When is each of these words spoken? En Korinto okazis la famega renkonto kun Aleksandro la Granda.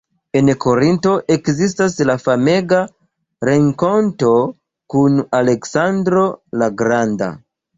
En 0.39 0.47
Korinto 0.63 1.11
okazis 1.35 1.75
la 2.09 2.15
famega 2.21 2.79
renkonto 3.51 4.33
kun 4.95 5.21
Aleksandro 5.41 6.25
la 6.63 6.75
Granda. 6.83 7.31